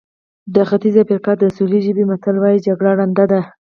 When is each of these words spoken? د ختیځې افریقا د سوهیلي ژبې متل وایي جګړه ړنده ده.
د 0.55 0.55
ختیځې 0.69 0.99
افریقا 1.03 1.33
د 1.39 1.43
سوهیلي 1.55 1.79
ژبې 1.85 2.03
متل 2.09 2.35
وایي 2.39 2.59
جګړه 2.67 2.91
ړنده 2.99 3.25
ده. 3.31 3.41